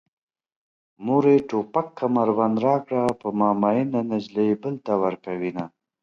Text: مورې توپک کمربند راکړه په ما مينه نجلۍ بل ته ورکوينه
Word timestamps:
مورې 1.05 1.35
توپک 1.49 1.87
کمربند 1.99 2.55
راکړه 2.67 3.03
په 3.21 3.27
ما 3.39 3.49
مينه 3.61 3.99
نجلۍ 4.09 4.51
بل 4.61 4.75
ته 4.85 4.93
ورکوينه 5.03 5.65